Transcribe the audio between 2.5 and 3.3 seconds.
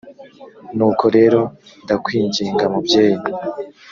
mubyeyi